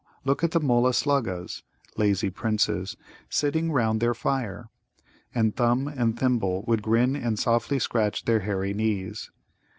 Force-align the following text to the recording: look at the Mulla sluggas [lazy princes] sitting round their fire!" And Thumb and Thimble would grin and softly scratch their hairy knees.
look 0.25 0.43
at 0.43 0.49
the 0.49 0.59
Mulla 0.59 0.93
sluggas 0.95 1.61
[lazy 1.95 2.31
princes] 2.31 2.97
sitting 3.29 3.71
round 3.71 3.99
their 3.99 4.15
fire!" 4.15 4.67
And 5.35 5.55
Thumb 5.55 5.87
and 5.87 6.17
Thimble 6.19 6.63
would 6.67 6.81
grin 6.81 7.15
and 7.15 7.37
softly 7.37 7.77
scratch 7.77 8.25
their 8.25 8.39
hairy 8.39 8.73
knees. 8.73 9.29